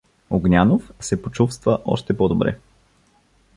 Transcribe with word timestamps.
Огнянов 0.29 0.91
се 0.99 1.21
почувствува 1.21 1.81
още 1.85 2.17
по-добре. 2.17 2.57